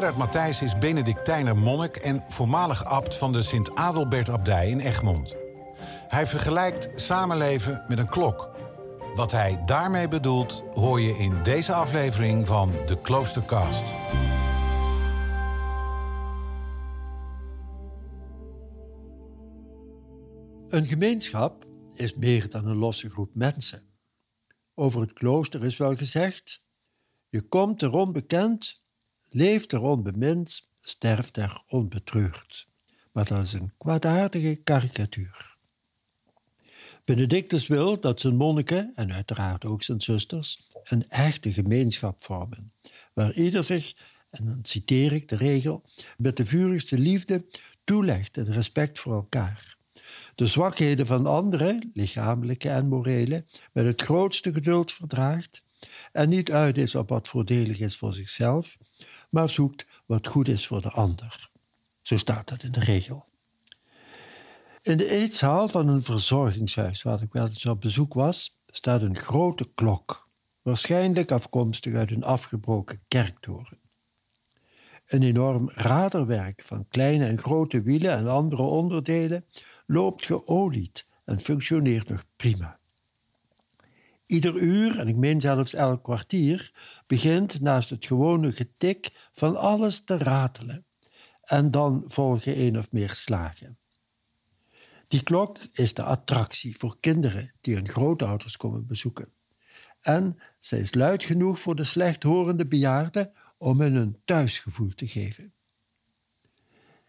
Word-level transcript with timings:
Gerard 0.00 0.18
Matthijs 0.18 0.62
is 0.62 0.78
Benedictijner 0.78 1.56
monnik 1.56 1.96
en 1.96 2.24
voormalig 2.28 2.84
abt 2.84 3.14
van 3.16 3.32
de 3.32 3.42
Sint-Adelbert-abdij 3.42 4.68
in 4.68 4.80
Egmond. 4.80 5.34
Hij 6.08 6.26
vergelijkt 6.26 7.00
samenleven 7.00 7.82
met 7.86 7.98
een 7.98 8.08
klok. 8.08 8.50
Wat 9.14 9.32
hij 9.32 9.62
daarmee 9.66 10.08
bedoelt, 10.08 10.62
hoor 10.72 11.00
je 11.00 11.16
in 11.18 11.42
deze 11.42 11.72
aflevering 11.72 12.46
van 12.46 12.72
de 12.86 13.00
Kloostercast. 13.00 13.92
Een 20.68 20.86
gemeenschap 20.86 21.66
is 21.94 22.14
meer 22.14 22.50
dan 22.50 22.66
een 22.66 22.76
losse 22.76 23.10
groep 23.10 23.34
mensen. 23.34 23.82
Over 24.74 25.00
het 25.00 25.12
klooster 25.12 25.64
is 25.64 25.76
wel 25.76 25.96
gezegd: 25.96 26.66
je 27.28 27.40
komt 27.40 27.82
er 27.82 27.92
onbekend 27.92 28.79
leeft 29.30 29.72
er 29.72 29.80
onbemind, 29.80 30.68
sterft 30.80 31.36
er 31.36 31.62
onbetreurd. 31.68 32.68
Maar 33.12 33.24
dat 33.24 33.44
is 33.44 33.52
een 33.52 33.72
kwaadaardige 33.78 34.54
karikatuur. 34.64 35.56
Benedictus 37.04 37.66
wil 37.66 38.00
dat 38.00 38.20
zijn 38.20 38.36
monniken, 38.36 38.92
en 38.94 39.12
uiteraard 39.12 39.64
ook 39.64 39.82
zijn 39.82 40.00
zusters, 40.00 40.66
een 40.84 41.08
echte 41.08 41.52
gemeenschap 41.52 42.24
vormen, 42.24 42.72
waar 43.12 43.32
ieder 43.32 43.64
zich, 43.64 43.96
en 44.30 44.44
dan 44.44 44.58
citeer 44.62 45.12
ik 45.12 45.28
de 45.28 45.36
regel, 45.36 45.82
met 46.16 46.36
de 46.36 46.46
vurigste 46.46 46.98
liefde 46.98 47.44
toelegt 47.84 48.36
en 48.36 48.52
respect 48.52 48.98
voor 48.98 49.14
elkaar. 49.14 49.76
De 50.34 50.46
zwakheden 50.46 51.06
van 51.06 51.26
anderen, 51.26 51.90
lichamelijke 51.94 52.68
en 52.68 52.88
morele, 52.88 53.44
met 53.72 53.84
het 53.84 54.02
grootste 54.02 54.52
geduld 54.52 54.92
verdraagt 54.92 55.62
en 56.12 56.28
niet 56.28 56.52
uit 56.52 56.78
is 56.78 56.94
op 56.94 57.08
wat 57.08 57.28
voordelig 57.28 57.78
is 57.78 57.96
voor 57.96 58.12
zichzelf, 58.12 58.78
maar 59.30 59.48
zoekt 59.48 59.86
wat 60.06 60.26
goed 60.26 60.48
is 60.48 60.66
voor 60.66 60.80
de 60.80 60.90
ander. 60.90 61.50
Zo 62.02 62.18
staat 62.18 62.48
dat 62.48 62.62
in 62.62 62.72
de 62.72 62.84
regel. 62.84 63.28
In 64.82 64.96
de 64.96 65.10
eetzaal 65.10 65.68
van 65.68 65.88
een 65.88 66.02
verzorgingshuis 66.02 67.02
waar 67.02 67.22
ik 67.22 67.32
wel 67.32 67.44
eens 67.44 67.66
op 67.66 67.80
bezoek 67.80 68.14
was, 68.14 68.60
staat 68.66 69.02
een 69.02 69.18
grote 69.18 69.70
klok, 69.74 70.28
waarschijnlijk 70.62 71.32
afkomstig 71.32 71.94
uit 71.94 72.10
een 72.10 72.24
afgebroken 72.24 73.02
kerktoren. 73.08 73.78
Een 75.06 75.22
enorm 75.22 75.70
raderwerk 75.70 76.62
van 76.62 76.88
kleine 76.88 77.26
en 77.26 77.38
grote 77.38 77.82
wielen 77.82 78.12
en 78.12 78.28
andere 78.28 78.62
onderdelen 78.62 79.44
loopt 79.86 80.26
geolied 80.26 81.06
en 81.24 81.40
functioneert 81.40 82.08
nog 82.08 82.24
prima. 82.36 82.79
Ieder 84.30 84.56
uur, 84.56 84.98
en 84.98 85.08
ik 85.08 85.16
meen 85.16 85.40
zelfs 85.40 85.74
elk 85.74 86.02
kwartier, 86.02 86.72
begint 87.06 87.60
naast 87.60 87.90
het 87.90 88.06
gewone 88.06 88.52
getik 88.52 89.28
van 89.32 89.56
alles 89.56 90.04
te 90.04 90.18
ratelen. 90.18 90.86
En 91.42 91.70
dan 91.70 92.04
volgen 92.06 92.54
één 92.54 92.76
of 92.76 92.92
meer 92.92 93.10
slagen. 93.10 93.78
Die 95.08 95.22
klok 95.22 95.58
is 95.72 95.94
de 95.94 96.02
attractie 96.02 96.76
voor 96.76 96.96
kinderen 97.00 97.52
die 97.60 97.74
hun 97.74 97.88
grootouders 97.88 98.56
komen 98.56 98.86
bezoeken. 98.86 99.32
En 100.00 100.38
zij 100.58 100.78
is 100.78 100.94
luid 100.94 101.24
genoeg 101.24 101.60
voor 101.60 101.76
de 101.76 101.84
slechthorende 101.84 102.66
bejaarden 102.66 103.32
om 103.56 103.80
hen 103.80 103.94
een 103.94 104.20
thuisgevoel 104.24 104.94
te 104.94 105.08
geven. 105.08 105.52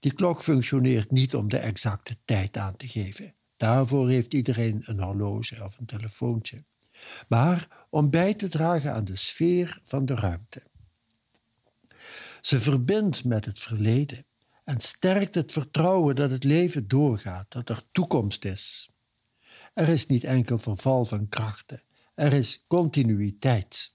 Die 0.00 0.12
klok 0.12 0.42
functioneert 0.42 1.10
niet 1.10 1.34
om 1.34 1.48
de 1.48 1.58
exacte 1.58 2.16
tijd 2.24 2.56
aan 2.56 2.76
te 2.76 2.88
geven. 2.88 3.34
Daarvoor 3.56 4.08
heeft 4.08 4.34
iedereen 4.34 4.82
een 4.84 5.00
horloge 5.00 5.64
of 5.64 5.78
een 5.78 5.86
telefoontje 5.86 6.64
maar 7.28 7.86
om 7.90 8.10
bij 8.10 8.34
te 8.34 8.48
dragen 8.48 8.92
aan 8.92 9.04
de 9.04 9.16
sfeer 9.16 9.80
van 9.84 10.06
de 10.06 10.14
ruimte. 10.14 10.62
Ze 12.40 12.60
verbindt 12.60 13.24
met 13.24 13.44
het 13.44 13.58
verleden 13.58 14.24
en 14.64 14.80
sterkt 14.80 15.34
het 15.34 15.52
vertrouwen 15.52 16.14
dat 16.14 16.30
het 16.30 16.44
leven 16.44 16.88
doorgaat, 16.88 17.50
dat 17.50 17.68
er 17.68 17.82
toekomst 17.92 18.44
is. 18.44 18.92
Er 19.74 19.88
is 19.88 20.06
niet 20.06 20.24
enkel 20.24 20.58
verval 20.58 21.04
van 21.04 21.28
krachten, 21.28 21.82
er 22.14 22.32
is 22.32 22.64
continuïteit. 22.66 23.94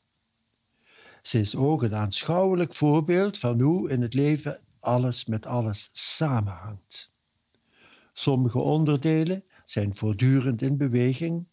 Ze 1.22 1.40
is 1.40 1.56
ook 1.56 1.84
een 1.84 1.96
aanschouwelijk 1.96 2.76
voorbeeld 2.76 3.38
van 3.38 3.62
hoe 3.62 3.90
in 3.90 4.02
het 4.02 4.14
leven 4.14 4.60
alles 4.80 5.26
met 5.26 5.46
alles 5.46 5.90
samenhangt. 5.94 7.16
Sommige 8.14 8.60
onderdelen 8.60 9.44
zijn 9.66 9.96
voortdurend 9.96 10.62
in 10.62 10.78
beweging, 10.78 11.48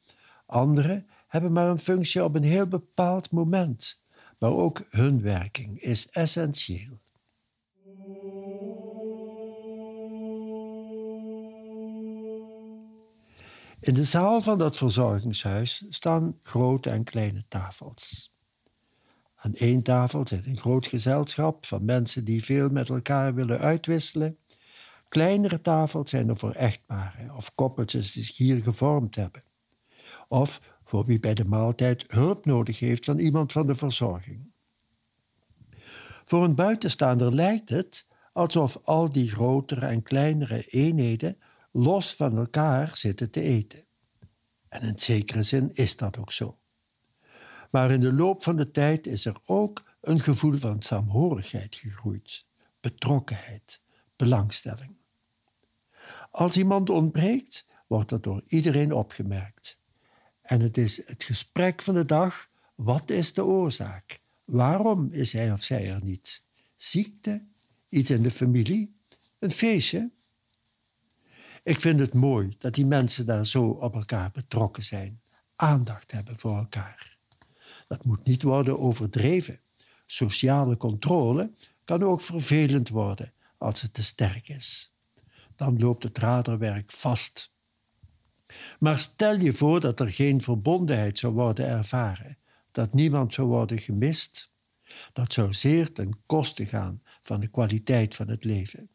andere 0.46 1.04
hebben 1.34 1.52
maar 1.52 1.68
een 1.68 1.78
functie 1.78 2.24
op 2.24 2.34
een 2.34 2.44
heel 2.44 2.66
bepaald 2.66 3.30
moment. 3.30 4.00
Maar 4.38 4.50
ook 4.50 4.82
hun 4.90 5.22
werking 5.22 5.80
is 5.80 6.08
essentieel. 6.10 6.98
In 13.80 13.94
de 13.94 14.04
zaal 14.04 14.40
van 14.40 14.58
dat 14.58 14.76
verzorgingshuis 14.76 15.84
staan 15.88 16.38
grote 16.40 16.90
en 16.90 17.04
kleine 17.04 17.44
tafels. 17.48 18.36
Aan 19.34 19.54
één 19.54 19.82
tafel 19.82 20.26
zit 20.26 20.46
een 20.46 20.56
groot 20.56 20.86
gezelschap 20.86 21.66
van 21.66 21.84
mensen 21.84 22.24
die 22.24 22.44
veel 22.44 22.68
met 22.68 22.88
elkaar 22.88 23.34
willen 23.34 23.58
uitwisselen. 23.58 24.38
Kleinere 25.08 25.60
tafels 25.60 26.10
zijn 26.10 26.28
er 26.28 26.36
voor 26.36 26.52
echtparen 26.52 27.30
of 27.30 27.54
koppeltjes 27.54 28.12
die 28.12 28.24
zich 28.24 28.36
hier 28.36 28.62
gevormd 28.62 29.16
hebben. 29.16 29.42
Of 30.28 30.60
voor 30.94 31.04
wie 31.04 31.20
bij 31.20 31.34
de 31.34 31.44
maaltijd 31.44 32.04
hulp 32.06 32.44
nodig 32.44 32.78
heeft 32.78 33.04
van 33.04 33.18
iemand 33.18 33.52
van 33.52 33.66
de 33.66 33.74
verzorging. 33.74 34.52
Voor 36.24 36.44
een 36.44 36.54
buitenstaander 36.54 37.34
lijkt 37.34 37.68
het 37.68 38.08
alsof 38.32 38.78
al 38.82 39.12
die 39.12 39.28
grotere 39.28 39.86
en 39.86 40.02
kleinere 40.02 40.66
eenheden 40.66 41.38
los 41.70 42.14
van 42.14 42.36
elkaar 42.36 42.96
zitten 42.96 43.30
te 43.30 43.40
eten. 43.40 43.84
En 44.68 44.82
in 44.82 44.98
zekere 44.98 45.42
zin 45.42 45.70
is 45.72 45.96
dat 45.96 46.18
ook 46.18 46.32
zo. 46.32 46.58
Maar 47.70 47.90
in 47.90 48.00
de 48.00 48.12
loop 48.12 48.42
van 48.42 48.56
de 48.56 48.70
tijd 48.70 49.06
is 49.06 49.24
er 49.24 49.36
ook 49.44 49.82
een 50.00 50.20
gevoel 50.20 50.58
van 50.58 50.82
saamhorigheid 50.82 51.74
gegroeid, 51.74 52.46
betrokkenheid, 52.80 53.82
belangstelling. 54.16 54.96
Als 56.30 56.56
iemand 56.56 56.90
ontbreekt, 56.90 57.66
wordt 57.86 58.08
dat 58.08 58.22
door 58.22 58.42
iedereen 58.46 58.92
opgemerkt. 58.92 59.63
En 60.44 60.60
het 60.60 60.76
is 60.76 61.06
het 61.06 61.24
gesprek 61.24 61.82
van 61.82 61.94
de 61.94 62.04
dag. 62.04 62.48
Wat 62.74 63.10
is 63.10 63.32
de 63.32 63.44
oorzaak? 63.44 64.20
Waarom 64.44 65.08
is 65.10 65.32
hij 65.32 65.52
of 65.52 65.62
zij 65.62 65.90
er 65.90 66.02
niet? 66.02 66.44
Ziekte? 66.76 67.44
Iets 67.88 68.10
in 68.10 68.22
de 68.22 68.30
familie? 68.30 68.96
Een 69.38 69.50
feestje? 69.50 70.10
Ik 71.62 71.80
vind 71.80 72.00
het 72.00 72.14
mooi 72.14 72.54
dat 72.58 72.74
die 72.74 72.86
mensen 72.86 73.26
daar 73.26 73.46
zo 73.46 73.68
op 73.68 73.94
elkaar 73.94 74.30
betrokken 74.30 74.82
zijn, 74.82 75.20
aandacht 75.56 76.10
hebben 76.10 76.38
voor 76.38 76.56
elkaar. 76.56 77.16
Dat 77.88 78.04
moet 78.04 78.24
niet 78.24 78.42
worden 78.42 78.78
overdreven. 78.78 79.60
Sociale 80.06 80.76
controle 80.76 81.52
kan 81.84 82.02
ook 82.02 82.20
vervelend 82.20 82.88
worden 82.88 83.32
als 83.58 83.80
het 83.80 83.94
te 83.94 84.02
sterk 84.02 84.48
is. 84.48 84.94
Dan 85.56 85.78
loopt 85.78 86.02
het 86.02 86.18
raderwerk 86.18 86.90
vast. 86.90 87.53
Maar 88.78 88.98
stel 88.98 89.38
je 89.38 89.52
voor 89.52 89.80
dat 89.80 90.00
er 90.00 90.12
geen 90.12 90.42
verbondenheid 90.42 91.18
zou 91.18 91.32
worden 91.32 91.66
ervaren, 91.66 92.38
dat 92.70 92.94
niemand 92.94 93.34
zou 93.34 93.48
worden 93.48 93.78
gemist. 93.78 94.52
Dat 95.12 95.32
zou 95.32 95.54
zeer 95.54 95.92
ten 95.92 96.20
koste 96.26 96.66
gaan 96.66 97.02
van 97.22 97.40
de 97.40 97.48
kwaliteit 97.48 98.14
van 98.14 98.28
het 98.28 98.44
leven. 98.44 98.88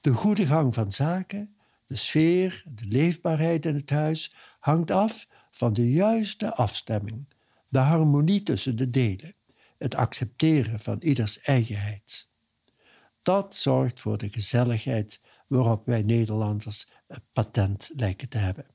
De 0.00 0.12
goede 0.12 0.46
gang 0.46 0.74
van 0.74 0.92
zaken, 0.92 1.56
de 1.86 1.96
sfeer, 1.96 2.62
de 2.74 2.86
leefbaarheid 2.86 3.66
in 3.66 3.74
het 3.74 3.90
huis 3.90 4.34
hangt 4.58 4.90
af 4.90 5.28
van 5.50 5.72
de 5.72 5.90
juiste 5.90 6.54
afstemming, 6.54 7.28
de 7.68 7.78
harmonie 7.78 8.42
tussen 8.42 8.76
de 8.76 8.90
delen, 8.90 9.34
het 9.78 9.94
accepteren 9.94 10.80
van 10.80 10.98
ieders 11.00 11.40
eigenheid. 11.40 12.28
Dat 13.22 13.54
zorgt 13.54 14.00
voor 14.00 14.18
de 14.18 14.30
gezelligheid 14.30 15.20
waarop 15.46 15.86
wij 15.86 16.02
Nederlanders 16.02 16.88
patent 17.32 17.90
lijken 17.96 18.28
te 18.28 18.38
hebben. 18.38 18.66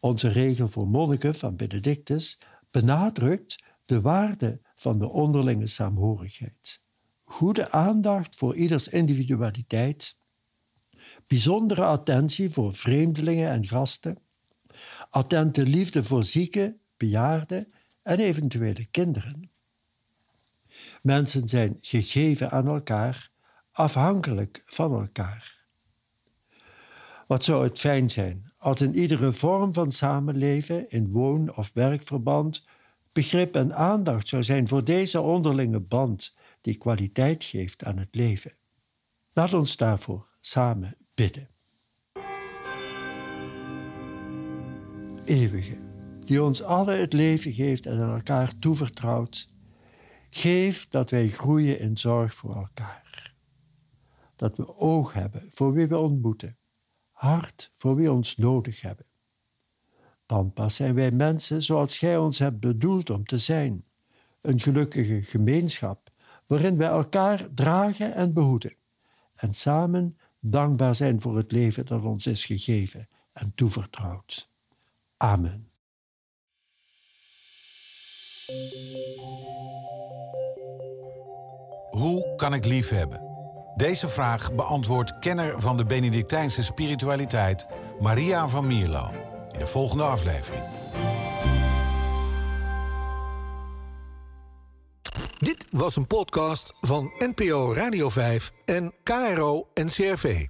Onze 0.00 0.28
regel 0.28 0.68
voor 0.68 0.88
monniken 0.88 1.34
van 1.34 1.56
Benedictus 1.56 2.38
benadrukt 2.70 3.62
de 3.84 4.00
waarde 4.00 4.60
van 4.74 4.98
de 4.98 5.08
onderlinge 5.08 5.66
saamhorigheid. 5.66 6.82
Goede 7.24 7.70
aandacht 7.70 8.36
voor 8.36 8.54
ieders 8.54 8.88
individualiteit, 8.88 10.18
bijzondere 11.26 11.84
attentie 11.84 12.50
voor 12.50 12.74
vreemdelingen 12.74 13.50
en 13.50 13.66
gasten, 13.66 14.18
attente 15.10 15.66
liefde 15.66 16.04
voor 16.04 16.24
zieken, 16.24 16.80
bejaarden 16.96 17.72
en 18.02 18.18
eventuele 18.18 18.86
kinderen. 18.86 19.50
Mensen 21.02 21.48
zijn 21.48 21.76
gegeven 21.80 22.50
aan 22.50 22.66
elkaar, 22.66 23.30
afhankelijk 23.72 24.62
van 24.64 24.92
elkaar. 24.92 25.57
Wat 27.28 27.44
zou 27.44 27.64
het 27.64 27.78
fijn 27.78 28.10
zijn 28.10 28.52
als 28.56 28.80
in 28.80 28.96
iedere 28.96 29.32
vorm 29.32 29.72
van 29.72 29.90
samenleven, 29.90 30.90
in 30.90 31.10
woon- 31.10 31.56
of 31.56 31.70
werkverband, 31.74 32.64
begrip 33.12 33.54
en 33.54 33.74
aandacht 33.74 34.28
zou 34.28 34.42
zijn 34.42 34.68
voor 34.68 34.84
deze 34.84 35.20
onderlinge 35.20 35.80
band 35.80 36.34
die 36.60 36.78
kwaliteit 36.78 37.44
geeft 37.44 37.84
aan 37.84 37.98
het 37.98 38.14
leven. 38.14 38.52
Laat 39.32 39.54
ons 39.54 39.76
daarvoor 39.76 40.26
samen 40.40 40.96
bidden. 41.14 41.48
Eeuwige, 45.24 45.76
die 46.24 46.42
ons 46.42 46.62
alle 46.62 46.92
het 46.92 47.12
leven 47.12 47.52
geeft 47.52 47.86
en 47.86 48.00
aan 48.00 48.14
elkaar 48.14 48.56
toevertrouwt, 48.56 49.48
geef 50.30 50.88
dat 50.88 51.10
wij 51.10 51.28
groeien 51.28 51.78
in 51.80 51.96
zorg 51.96 52.34
voor 52.34 52.56
elkaar. 52.56 53.34
Dat 54.36 54.56
we 54.56 54.76
oog 54.76 55.12
hebben 55.12 55.46
voor 55.48 55.72
wie 55.72 55.86
we 55.86 55.98
ontmoeten, 55.98 56.57
hart 57.18 57.70
voor 57.76 57.96
wie 57.96 58.12
ons 58.12 58.36
nodig 58.36 58.80
hebben. 58.80 59.06
Dan 60.26 60.52
pas 60.52 60.74
zijn 60.74 60.94
wij 60.94 61.10
mensen 61.10 61.62
zoals 61.62 61.98
Gij 61.98 62.16
ons 62.18 62.38
hebt 62.38 62.60
bedoeld 62.60 63.10
om 63.10 63.24
te 63.24 63.38
zijn, 63.38 63.84
een 64.40 64.60
gelukkige 64.60 65.22
gemeenschap 65.22 66.10
waarin 66.46 66.76
wij 66.76 66.88
elkaar 66.88 67.48
dragen 67.54 68.14
en 68.14 68.32
behoeden 68.32 68.74
en 69.34 69.52
samen 69.52 70.18
dankbaar 70.40 70.94
zijn 70.94 71.20
voor 71.20 71.36
het 71.36 71.52
leven 71.52 71.86
dat 71.86 72.02
ons 72.02 72.26
is 72.26 72.44
gegeven 72.44 73.08
en 73.32 73.52
toevertrouwd. 73.54 74.50
Amen. 75.16 75.70
Hoe 81.90 82.34
kan 82.36 82.54
ik 82.54 82.64
lief 82.64 82.88
hebben? 82.88 83.27
Deze 83.78 84.08
vraag 84.08 84.52
beantwoordt 84.54 85.18
kenner 85.18 85.60
van 85.60 85.76
de 85.76 85.84
Benedictijnse 85.84 86.62
spiritualiteit 86.62 87.66
Maria 88.00 88.48
van 88.48 88.66
Mierlo 88.66 89.10
in 89.52 89.58
de 89.58 89.66
volgende 89.66 90.02
aflevering. 90.02 90.64
Dit 95.38 95.66
was 95.70 95.96
een 95.96 96.06
podcast 96.06 96.74
van 96.80 97.12
NPO 97.18 97.74
Radio 97.74 98.08
5 98.08 98.52
en 98.64 98.94
KRO 99.02 99.68
NCRV. 99.74 100.48